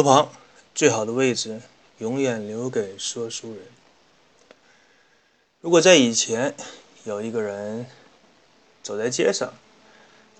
[0.00, 0.30] 路旁，
[0.74, 1.60] 最好的位置
[1.98, 3.58] 永远留给说书人。
[5.60, 6.54] 如果在以前
[7.04, 7.84] 有一个人
[8.82, 9.52] 走在街上，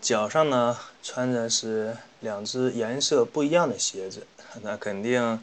[0.00, 4.26] 脚上呢穿的是两只颜色不一样的鞋子，
[4.64, 5.38] 那肯定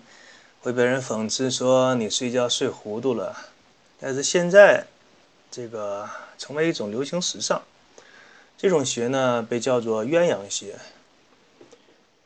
[0.61, 3.37] 会被人讽刺说你睡觉睡糊涂了。
[3.99, 4.87] 但是现在，
[5.51, 7.61] 这个成为一种流行时尚，
[8.57, 10.75] 这种鞋呢被叫做鸳鸯鞋。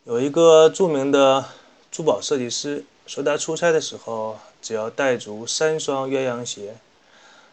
[0.05, 1.43] 有一个著名的。
[1.91, 6.77] 珠宝设计师说，他出差的时候，只要带足三双鸳鸯鞋，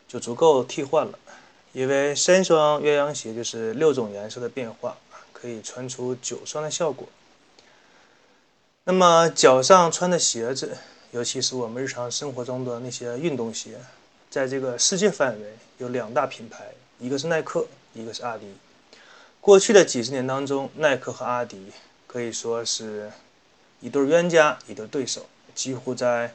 [0.06, 1.18] 就足够替换了。
[1.72, 4.96] 因为三双鸳鸯鞋就是六种颜色的变化，
[5.32, 7.08] 可以穿出九双的效果。
[8.84, 10.78] 那么脚上穿的鞋子，
[11.10, 13.80] 尤其是我们日常生活中的那些运动鞋，
[14.30, 16.64] 在这个世界范围有两大品牌，
[17.00, 18.46] 一个是耐克，一个是阿迪。
[19.40, 21.72] 过去的几十年当中，耐克和阿迪
[22.06, 23.10] 可以说是。
[23.80, 26.34] 一对冤家，一对对手，几乎在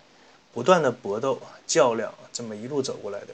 [0.53, 3.33] 不断的搏斗、较量，这么一路走过来的。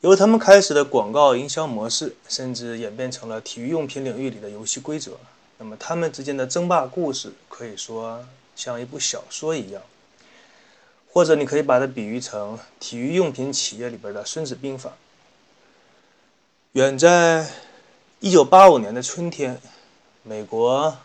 [0.00, 5.18] 由他们开始的广告营销模式，甚至演变成了体育用品领域里的游戏规则。
[5.58, 9.82] 那么，他们之间的争霸故事，可以说像一部小说一样，
[11.12, 14.90] 或者你可以把它比喻成体育用品企业里边的《孙子兵法》。
[16.72, 17.50] 远在
[18.20, 19.60] 1985年的春天，
[20.22, 20.96] 美国。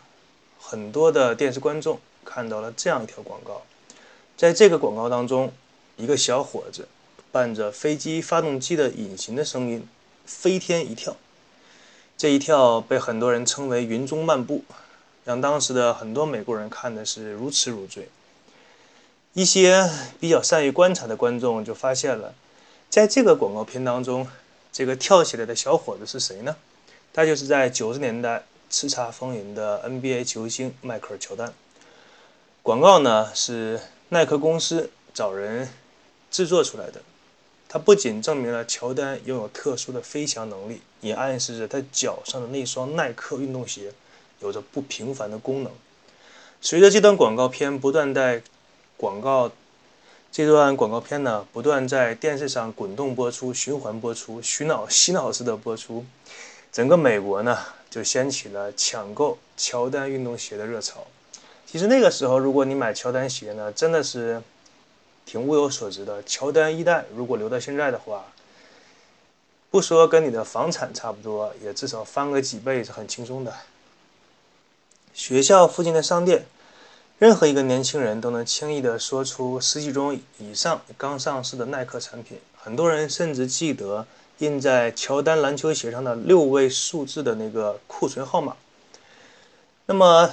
[0.66, 3.60] 很多的电视观众看到了这样一条广告，
[4.34, 5.52] 在这个广告当中，
[5.98, 6.88] 一个小伙子
[7.30, 9.86] 伴着飞机发动机的引擎的声音
[10.24, 11.14] 飞天一跳，
[12.16, 14.64] 这一跳被很多人称为“云中漫步”，
[15.26, 18.08] 让当时的很多美国人看的是如痴如醉。
[19.34, 22.34] 一些比较善于观察的观众就发现了，
[22.88, 24.26] 在这个广告片当中，
[24.72, 26.56] 这个跳起来的小伙子是谁呢？
[27.12, 28.44] 他就是在九十年代。
[28.74, 31.54] 叱咤风云的 NBA 球星迈克尔·乔丹，
[32.60, 35.68] 广告呢是耐克公司找人
[36.28, 37.00] 制作出来的。
[37.68, 43.92] 它不仅证明了乔丹拥有特殊的飞翔能力，也暗示着他脚上的那双耐克运动鞋
[44.40, 45.70] 有着不平凡的功能。
[46.60, 48.42] 随着这段广告片不断在
[48.96, 49.52] 广告
[50.32, 56.04] 这段广告片呢不断在电视上滚动播出、循环播出、洗脑洗脑式的播出，
[56.72, 57.56] 整个美国呢。
[57.94, 61.06] 就掀起了抢购乔丹运动鞋的热潮。
[61.64, 64.42] 其实那个时候，如果你买乔丹鞋呢，真的是
[65.24, 66.20] 挺物有所值的。
[66.24, 68.24] 乔丹一代如果留到现在的话，
[69.70, 73.54] 不说跟你的房产差不多，也至少翻个几倍是很轻松的。
[75.12, 76.46] 学校附近的商店，
[77.20, 82.40] 任何一个年轻人都能轻易地说出十几种以上刚上市的耐克产品。
[82.56, 84.04] 很多人甚至记得。
[84.38, 88.56] 印在乔丹篮球鞋上的六位数字的那个库存号码。
[89.86, 90.30] 那么，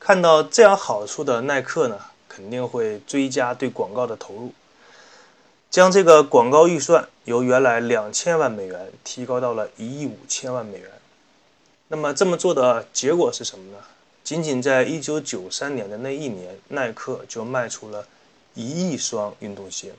[0.00, 1.98] 看到这样好处的耐克呢，
[2.28, 4.52] 肯定会追加对广告的投入，
[5.70, 10.90] 将这个广告预算由原来两千万美元提高到了一亿五千万美元。
[11.88, 13.78] 那么这么做的结果是什么呢？
[14.24, 18.06] 仅仅在一九九三年的那一年，耐克就卖出了
[18.54, 19.92] 一亿双运动鞋。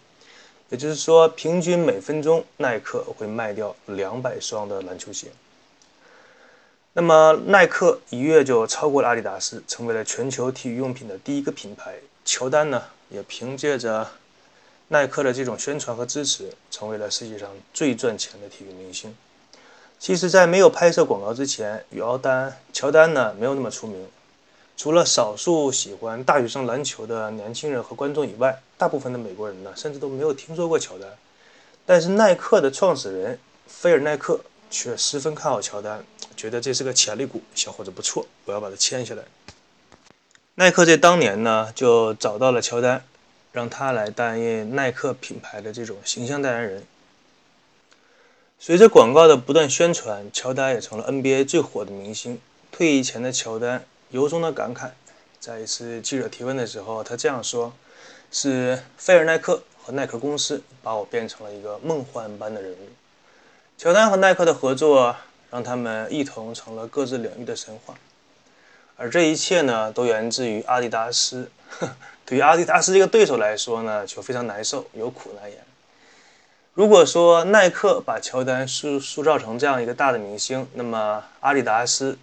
[0.69, 5.27] 也就是说，平均每分钟耐克会卖掉两百双的篮球鞋。
[6.93, 11.95] 那么，耐克一跃就超过了阿迪达斯，成为了全球体育用品的第一个品牌。
[12.23, 14.09] 乔丹呢，也凭借着
[14.87, 19.15] 耐克的这种宣传和支持，成为了世界上最赚钱的体育明星。
[19.99, 24.07] 其实，在没有拍摄广告之前，与乔丹乔丹呢没有那么出名。
[24.77, 31.09] 除了少数喜欢大学生篮球的年轻人和观众以外，大部分的美国人呢，甚至都没有听说过乔丹。
[31.85, 36.03] 但是耐克的创始人菲尔·耐克却十分看好乔丹，
[36.35, 39.23] 觉得这是个潜力股，小伙子不错，我要把他签下来。
[40.55, 43.05] 耐克在当年呢，就找到了乔丹，
[43.53, 46.83] 让他来担任耐克品牌的这种形象代言人。
[48.59, 52.41] 随着广告的不断宣传，乔丹也成了 NBA 最火的明星。
[52.71, 53.85] 退役前的乔丹。
[54.09, 54.89] 由衷的感慨，
[55.39, 57.73] 在一次记者提问的时候，他这样说
[58.31, 62.89] ：“是菲尔耐克和耐克公司把我变成了一个梦幻般的人物。”
[63.77, 65.15] 乔丹和耐克的合作
[65.51, 67.95] 让他们一同成了各自领域的神话，
[68.95, 71.49] 而这一切呢，都源自于阿迪达斯。
[72.25, 75.59] 对于阿迪达斯这个对手来说呢，就非常难受，有苦难言。
[76.73, 82.17] 如果说耐克把乔丹塑塑造成这样一个大的明星，那么阿迪达斯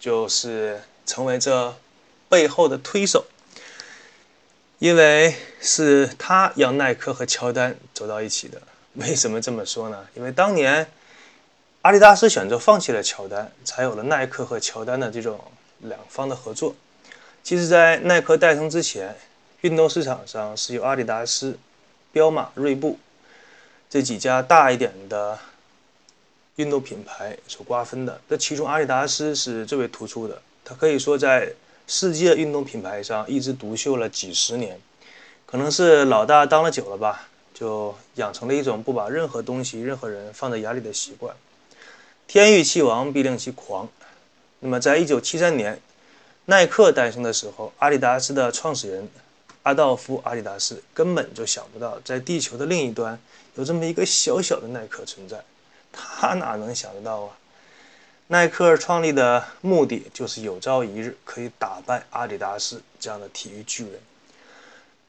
[0.00, 0.80] 就是。
[1.06, 1.74] 成为这
[2.28, 3.24] 背后的推手，
[4.78, 8.62] 因为是他让耐克和乔丹走到一起的。
[8.94, 10.06] 为什么这么说呢？
[10.14, 10.88] 因为当年
[11.82, 15.40] 阿迪达斯选择放弃了乔丹，才有了耐克和乔丹的这种
[15.80, 16.76] 两方的合作。
[17.42, 19.16] 其实，在耐克诞生之前，
[19.62, 21.58] 运动市场上是由阿迪达斯、
[22.12, 23.00] 彪马、锐步
[23.88, 25.36] 这几家大一点的
[26.60, 28.20] 运动品牌所瓜分的。
[28.28, 31.52] 这其中，阿迪达斯是最为突出的，它可以说在
[31.86, 34.78] 世界运动品牌上一枝独秀了几十年，
[35.46, 41.34] 可能是老大当了久了吧，就养成了一种不把任何东西、任何人放在眼里的习惯。
[42.28, 43.88] 天欲其亡，必令其狂。
[44.60, 45.80] 那么，在一九七三年。
[46.46, 49.08] 耐克诞生的时候，阿迪达斯的创始人
[49.62, 53.16] 阿道夫·阿迪达斯根本就想不到，在地球的另一端
[53.54, 55.40] 有这么一个小小的耐克存在。
[55.92, 57.36] 他哪能想得到啊？
[58.28, 64.00] 耐克创立的目的就是有朝一日可以打败阿迪达斯这样的体育巨人。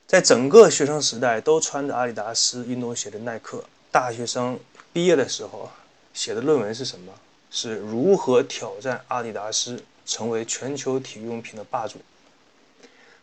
[0.07, 4.59] 在整个学生时代都穿着阿迪达斯运动鞋的耐克，大学生
[4.91, 5.69] 毕业的时候
[6.13, 7.13] 写的论文是什么？
[7.49, 9.83] 是如何挑战阿迪达斯？
[10.03, 11.99] 成为全球体育用品的霸主。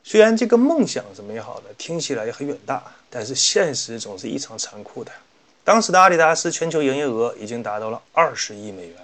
[0.04, 5.12] 虽然这个梦想是美好的，听起来也很远大，但是现实总是异常残酷的。
[5.68, 8.96] 当时的阿迪达斯全球营业额已经达到了二十亿美元，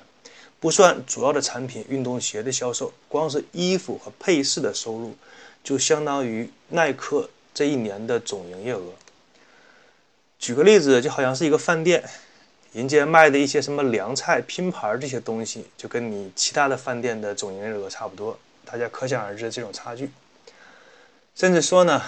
[0.59, 5.15] 不算主要的产品运动鞋的销售，光是衣服和配饰的收入
[5.63, 8.81] 就相当于耐克这一年的总营业额。
[10.39, 12.03] 举个例子，就好像是一个饭店。
[12.73, 20.11] 人家卖的一些什么凉菜、拼盘这些东西，就跟你其他的饭店的总营业额差不多，大家可想而知这种差距。
[21.35, 22.01] 甚至说呢，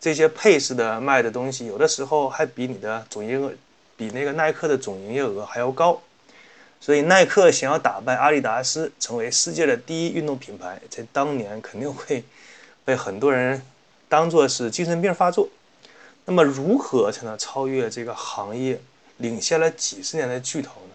[0.00, 3.52] 这些配饰的卖的东西，有的时候还比你的总营业额，
[3.96, 6.00] 比那个耐克的总营业额还要高。
[6.80, 12.22] 所以耐克想要打败阿迪达斯，成为世界的第一运动品牌，在当年肯定会
[12.84, 13.60] 被很多人
[14.08, 15.48] 当做是精神病发作。
[16.26, 18.80] 那么，如何才能超越这个行业？
[19.16, 20.94] 领先了几十年的巨头呢？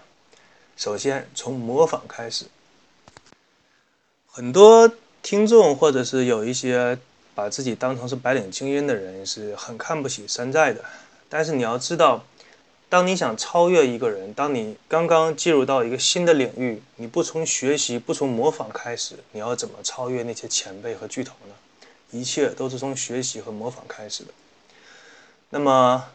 [0.77, 2.45] 首先从模仿开始。
[4.27, 4.89] 很多
[5.23, 6.97] 听众或者是有一些
[7.41, 10.85] 把自己当成是白领精英的人，是很看不起山寨的。
[11.27, 12.23] 但是你要知道，
[12.87, 21.55] 当你想超越一个人，当你刚刚进入到一个新的领域，你不从学习、不从模仿开始，你要怎么超越那些前辈和巨头呢？
[22.11, 24.29] 一切都是从学习和模仿开始的。
[25.49, 26.05] 那么。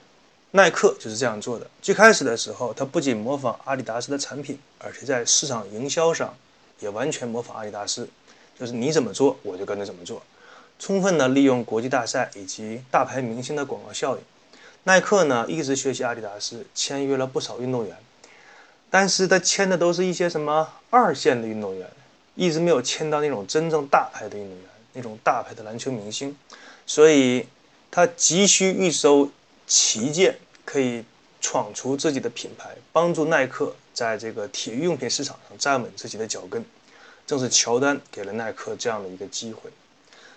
[0.52, 1.66] 耐克就是这样做的。
[1.82, 6.34] 最开始的时候，他不仅模仿阿迪达斯的产品，而且在市场营销上
[6.78, 8.08] 也完全模仿阿迪达斯，
[8.58, 10.22] 就是你怎么做，我就跟着怎么做，
[10.78, 14.22] 充分的利用国际大赛以及大牌明星的广告效应。
[14.84, 17.96] 耐克呢一直学习阿迪达斯，签约了不少运动员，
[18.90, 21.88] 但是他签的都是一些什么二线的运动员，
[22.34, 26.36] 一直没有签到那种真正大牌的运动员，那种大牌的篮球明星，
[26.86, 27.46] 所以
[27.90, 29.30] 他急需一艘
[29.66, 30.38] 旗舰。
[30.66, 31.04] 可以
[31.40, 36.64] 闯出自己的品牌，帮助耐克在这个体育用品市场上站稳自己的脚跟。
[37.24, 39.70] 正是乔丹给了耐克这样的一个机会。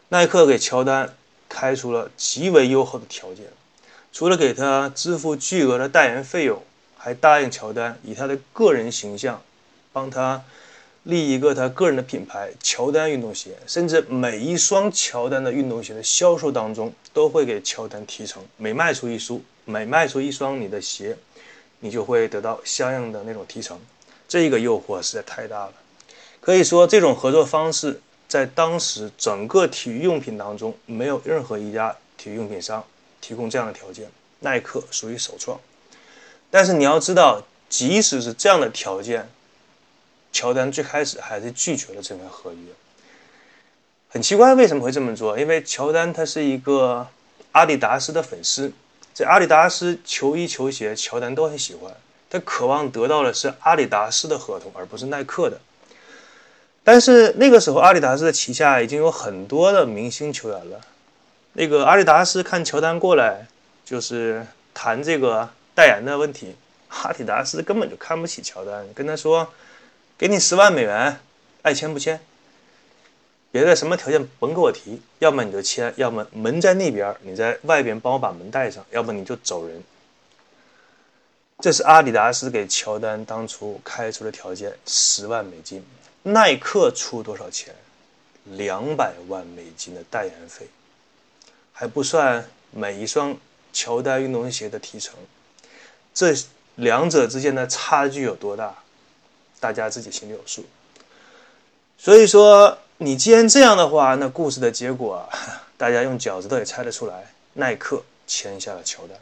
[0.09, 1.15] 耐克给乔丹
[1.47, 3.45] 开出了极为优厚的条件，
[4.11, 6.61] 除了给他支付巨额的代言费用，
[6.97, 9.41] 还答应乔丹以他的个人形象
[9.93, 10.43] 帮他。
[11.03, 18.43] 立一个他个人的品牌——乔丹运动鞋，甚至每一双乔丹的运动鞋的销售当中，都会给乔丹提成。
[18.57, 21.17] 每卖出一双，每卖出一双你的鞋，
[21.79, 23.79] 你就会得到相应的那种提成。
[24.27, 25.73] 这个诱惑实在太大了。
[26.41, 32.81] 可以说，这种合作方式在当时整个体育用品当中，没有任何一家体育用品商
[33.19, 34.09] 提供这样的条件。
[34.39, 35.59] 耐克属于首创。
[36.49, 39.27] 但是你要知道，即使是这样的条件。
[40.31, 42.71] 乔丹最开始还是拒绝了这份合约，
[44.09, 45.37] 很奇怪为什么会这么做？
[45.39, 47.07] 因为乔丹他是一个
[47.51, 48.71] 阿迪达斯的粉丝，
[49.11, 51.91] 这阿迪达斯球衣球鞋，乔丹都很喜欢，
[52.29, 55.59] 他渴望得到的是阿迪达斯的合同，而不是耐克的。
[56.91, 60.81] 但是那个时候，阿迪达斯的旗下已经有很多的明星球员了，
[61.53, 63.45] 那个阿迪达斯看乔丹过来，
[63.85, 64.43] 就是
[64.73, 66.55] 谈这个代言的问题，
[66.87, 69.47] 阿迪达斯根本就看不起乔丹，跟他说。
[70.17, 71.19] 给你十万美元，
[71.61, 72.19] 爱签不签？
[73.51, 79.81] 别的什么条件甭给我提，要么你就签，要么门在那边，你在外边帮我把门带上，要不你就走人。
[81.59, 85.85] 这是阿迪达斯给乔丹当初开出的条件，十万美金。
[86.23, 87.73] 耐克出多少钱？
[88.45, 90.67] 两百万美金的代言费，
[91.71, 93.37] 还不算每一双
[93.71, 95.13] 乔丹运动鞋的提成。
[96.13, 96.33] 这
[96.75, 98.73] 两者之间的差距有多大？
[99.59, 100.65] 大家自己心里有数。
[101.97, 105.29] 所以说，你既然这样的话，那故事的结果，
[105.77, 107.31] 大家用脚趾头也猜得出来。
[107.53, 109.17] 耐克签下了乔丹，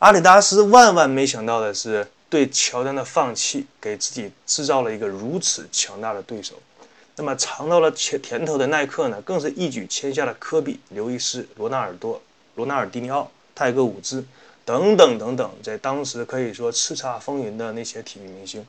[0.00, 6.54] 阿迪达斯万万没想到的是，对乔丹的放弃，给自己制造了一个如此强大的对手。
[7.14, 12.22] 那么尝到了甜甜头的耐克呢，更是一举签下了科比、刘易斯、罗纳尔多、
[12.54, 14.24] 罗纳尔迪尼奥、泰戈伍兹
[14.64, 18.64] 等等等等，在当时可以说叱咤风云的那些体育明星。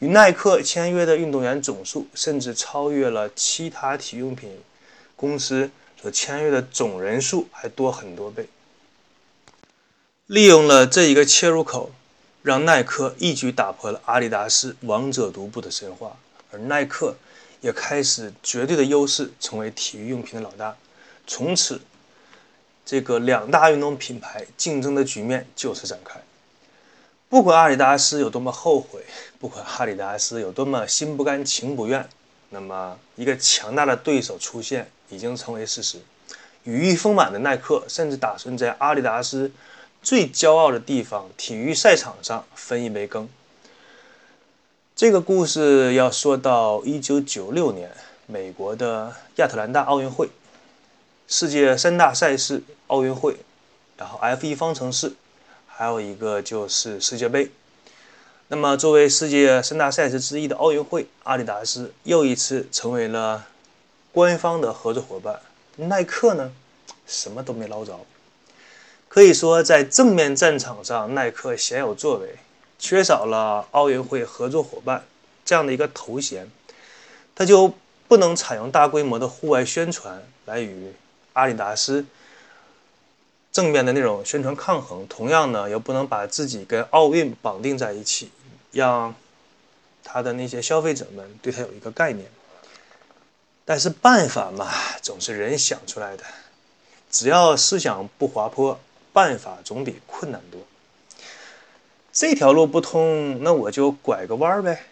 [0.00, 4.60] 与耐克签约的运动员总数，甚至超越了其他体育用品
[5.16, 8.46] 公司所签约的总人数，还多很多倍。
[10.26, 11.90] 利用了这一个切入口，
[12.42, 16.16] 让耐克一举打破了阿迪达斯王者独步的神话，
[16.50, 17.14] 而耐克
[17.60, 20.76] 也开始绝对的优势，成为体育用品的老大。
[21.24, 21.80] 从此，
[22.84, 26.20] 这个两大运动品牌竞争的局面就此展开。
[27.28, 29.04] 不管阿迪达斯有多么后悔，
[29.38, 32.08] 不管阿迪达斯有多么心不甘情不愿，
[32.50, 36.00] 那么一个强大的对手出现已经成为事实。
[36.64, 39.52] 羽翼丰满的耐克甚至打算在阿迪达斯。
[40.02, 43.28] 最骄傲的地方，体育赛场上分一杯羹。
[44.96, 47.88] 这个故事要说到一九九六年，
[48.26, 50.28] 美国的亚特兰大奥运会，
[51.28, 53.36] 世界三大赛事奥运会，
[53.96, 55.12] 然后 F 一方程式，
[55.68, 57.52] 还有一个就是世界杯。
[58.48, 63.46] 那么，作为世界三大赛事之一的奥运会，阿迪达斯又一次成为了
[64.12, 65.40] 官方的合作伙伴。
[65.76, 66.52] 耐克呢，
[67.06, 67.98] 什么都没捞着。
[69.12, 72.36] 可以说，在正面战场上，耐克鲜有作为，
[72.78, 75.04] 缺少了奥运会合作伙伴
[75.44, 76.50] 这样的一个头衔，
[77.34, 77.74] 他就
[78.08, 80.94] 不能采用大规模的户外宣传来与
[81.34, 82.06] 阿迪达斯
[83.52, 85.06] 正面的那种宣传抗衡。
[85.06, 88.30] 同样呢，又不能把自己跟奥运绑定在一起，
[88.70, 89.14] 让
[90.02, 92.30] 他的那些消费者们对他有一个概念。
[93.66, 96.24] 但是办法嘛，总是人想出来的，
[97.10, 98.80] 只要思想不滑坡。
[99.12, 100.60] 办法总比困难多。
[102.12, 104.84] 这条路不通，那我就拐个弯儿呗。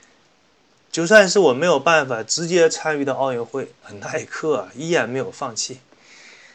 [0.90, 5.78] 就算是我没有办法直接参与到奥运会，耐克依然没有放弃。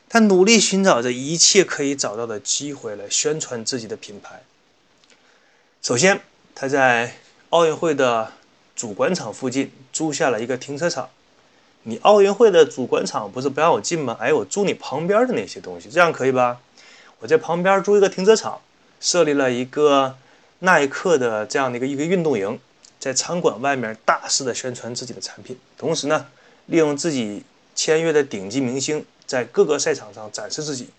[0.10, 4.44] 他努力寻找着一切可以找到的机会来宣传自己的品牌。
[5.82, 6.22] 首先，
[6.54, 7.16] 他在
[7.50, 8.34] 奥运会的
[8.76, 11.10] 主管场附近租下了一个停车场。
[11.84, 14.18] 你奥运会的主管场不是不让我进吗？
[14.20, 16.60] 哎，我租你旁边的那些东西，这样可以吧？
[17.20, 18.60] 我在旁边租一个停车场，
[19.00, 20.16] 设立了一个
[20.60, 22.60] 耐克的这样的一个一个运动营，
[23.00, 26.26] 在场馆外面大肆的宣传自己的产品，同时呢，
[26.68, 27.44] 利用自己
[27.74, 30.90] 签约的顶级明星在各个赛场上展示自己。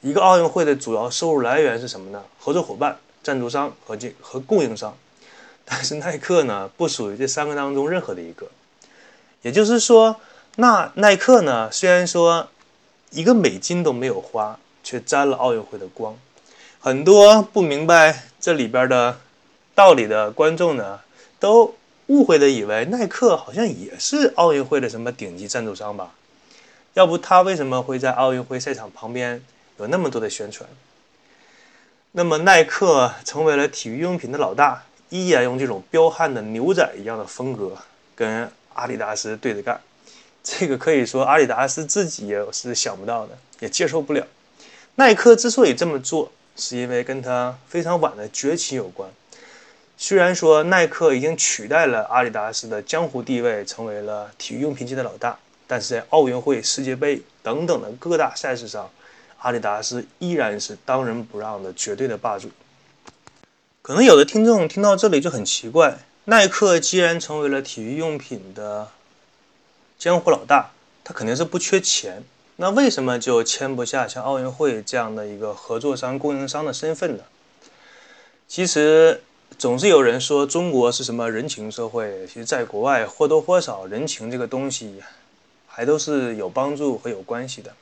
[0.00, 2.22] 一个奥运会的主要收入来源是什么呢？
[2.38, 4.96] 合作伙伴、赞助商和这和供应商。
[5.64, 8.46] 但是耐克呢，不属于这三个当中任何的一个。
[9.42, 10.16] 也就是说，
[10.56, 12.48] 那耐克呢，虽然说
[13.10, 14.58] 一个美金都没有花。
[14.88, 16.16] 却沾了奥运会的光，
[16.80, 19.20] 很多不明白这里边的
[19.74, 21.00] 道理的观众呢，
[21.38, 21.74] 都
[22.06, 26.14] 误会的以为耐克好像也是奥运会的什么顶级赞助商吧？
[26.94, 29.44] 要不他为什么会在奥运会赛场旁边
[29.76, 30.66] 有那么多的宣传？
[32.12, 37.76] 那么耐克成为了体育用品的老大，依然用这种彪悍的牛仔一样的风格
[38.16, 39.78] 跟阿迪达斯对着干，
[40.42, 44.26] 这个可以说阿迪达斯自己也是想不到的，也接受不了。
[44.98, 49.08] 耐克之所以这么做，是因为跟他非常晚的崛起有关。
[49.96, 55.38] 虽然说耐克已经取代了阿迪达斯的江湖地位，成为了体育用品界的老大，
[55.68, 58.90] 但是在奥运会、世界杯等等的各大赛事上，
[59.38, 62.50] 阿迪达斯依然是当仁不让的绝对的霸主。
[63.80, 68.88] 可能有的听众听到这里就很奇怪：耐克既然成为了体育用品的
[69.96, 70.72] 江湖老大，
[71.04, 72.24] 他肯定是不缺钱。
[72.60, 77.22] 那为什么就签不下像奥运会这样的一个合作商、供应商的身份呢？
[78.48, 79.22] 其实
[79.56, 85.00] 总是有人说中国是什么人情社会，其实在国外或多或少人情这个东西
[85.68, 87.72] 还都是有帮助和有关系的。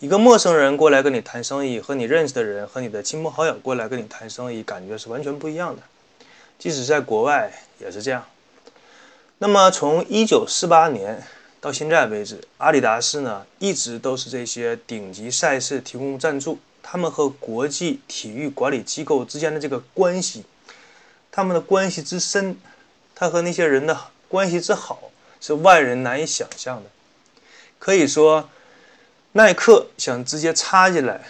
[0.00, 5.80] 一个陌生人过来跟你谈生意，和你认识的人和你的亲朋好友过来跟你谈生意，感觉是完全不一样的。
[6.58, 8.26] 即使在国外也是这样。
[9.38, 11.26] 那么从一九四八年。
[11.64, 16.58] 到现在为止，阿迪达斯呢一直都是这些顶级赛事提供赞助。
[16.82, 20.44] 他们和国际体育管理机构之间的这个关系，
[21.32, 22.58] 他们的关系之深，
[23.14, 25.04] 他和那些人的关系之好，
[25.40, 26.90] 是外人难以想象的。
[27.78, 28.50] 可以说，
[29.32, 31.22] 耐克想直接插进来，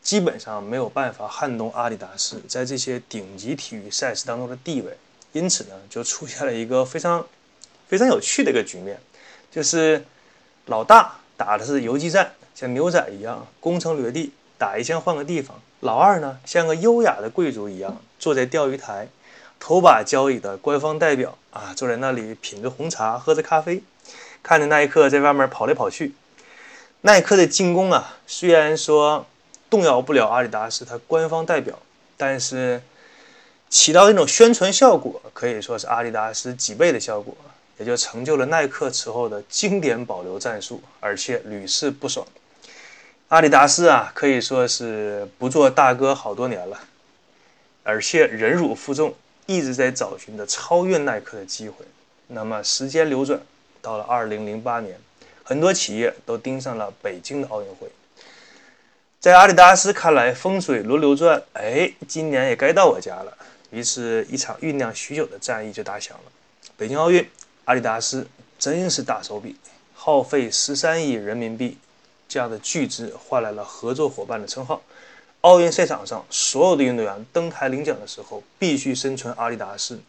[0.00, 4.96] 基本上没有办法撼动阿迪达斯在这些顶级体育赛事当中的地位。
[5.32, 7.26] 因此呢，就出现了一个非常
[7.86, 8.98] 非常有趣的一个局面。
[9.50, 10.04] 就是
[10.66, 15.60] 老大打的是游击战，像牛仔一样攻城略地，打一枪换个地方。
[15.80, 19.08] 老二呢，像个优雅的贵族一样坐在钓鱼台，
[19.58, 23.82] 头把交椅的官方代表啊，坐在那里品着红茶，喝着咖啡。
[24.42, 26.14] 看着耐克在外面跑来跑去。
[27.02, 29.26] 耐克的进攻啊，虽然说
[29.68, 31.78] 动摇不了阿迪达斯它官方代表，
[32.16, 32.82] 但是
[33.68, 37.34] 起到那种宣传效果，可以说是阿迪达斯几倍的效果，
[37.80, 42.26] 也就成就了耐克此后的经典保留战术，而且屡试不爽。
[43.28, 46.78] 阿迪达斯啊，可以说是不做大哥好多年了，
[47.82, 49.14] 而且忍辱负重，
[49.46, 51.76] 一直在找寻着超越耐克的机会。
[52.26, 53.40] 那么时间流转，
[53.80, 54.98] 到了二零零八年。
[55.42, 57.90] 很多企业都盯上了北京的奥运会，
[59.18, 63.36] 在阿迪达斯看来，风水轮流转，哎，今年也该到我家了。
[63.70, 66.24] 于是，一场酝酿许久的战役就打响了。
[66.76, 67.28] 北京奥运，
[67.70, 68.26] 阿迪达斯
[68.58, 69.54] 真是大手笔，
[69.94, 71.78] 耗费十三亿人民币
[72.28, 74.82] 这样的巨资，换来了合作伙伴的称号。
[75.42, 80.00] 奥运赛场上，所有的运动员登台领奖的时候，必须身穿阿迪达斯，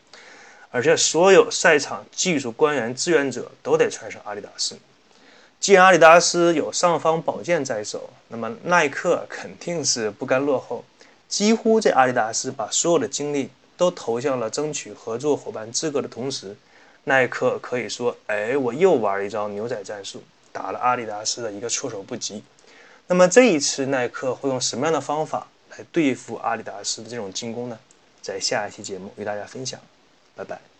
[0.72, 4.80] 而且所有赛场技术官员、志愿者都得穿上阿迪达斯。
[5.60, 10.84] 既然阿迪达斯有尚方宝剑在手，那么耐克肯定是不甘落后。
[11.30, 16.58] 几乎在阿迪达斯把所有的精力都投向了争取合作伙伴资格的同时，
[17.06, 22.44] 耐克可以说，哎，我又玩了一招牛仔战术，打了阿迪达斯的一个措手不及。
[23.08, 27.78] 那么这一次，耐克会用什么样的方法来对付阿迪达斯的这种进攻呢？
[28.22, 29.80] 在下一期节目与大家分享，
[30.36, 30.71] 拜拜。